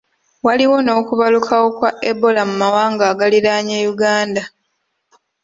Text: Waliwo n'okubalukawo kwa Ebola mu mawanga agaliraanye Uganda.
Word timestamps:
Waliwo 0.45 0.77
n'okubalukawo 0.81 1.67
kwa 1.77 1.91
Ebola 2.09 2.41
mu 2.49 2.55
mawanga 2.61 3.03
agaliraanye 3.11 3.77
Uganda. 3.93 4.43